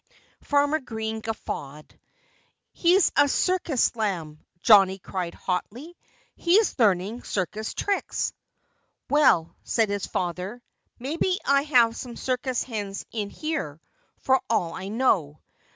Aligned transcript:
Farmer 0.41 0.79
Green 0.79 1.19
guffawed. 1.19 1.99
"He's 2.71 3.11
a 3.15 3.27
circus 3.29 3.95
lamb!" 3.95 4.43
Johnnie 4.63 4.97
cried 4.97 5.35
hotly. 5.35 5.95
"He's 6.35 6.79
learning 6.79 7.21
circus 7.21 7.75
tricks!" 7.75 8.33
"Well," 9.11 9.55
said 9.63 9.89
his 9.89 10.07
father, 10.07 10.63
"maybe 10.97 11.37
I 11.45 11.61
have 11.65 11.95
some 11.95 12.15
circus 12.15 12.63
hens 12.63 13.05
in 13.11 13.29
here, 13.29 13.79
for 14.17 14.41
all 14.49 14.73
I 14.73 14.87
know. 14.87 15.39